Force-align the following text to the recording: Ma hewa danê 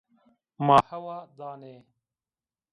Ma 0.65 0.77
hewa 0.89 1.17
danê 1.37 1.75